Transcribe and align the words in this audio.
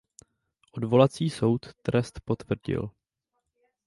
Odvolací 0.71 1.29
soud 1.29 1.73
trest 1.81 2.19
potvrdil. 2.25 2.89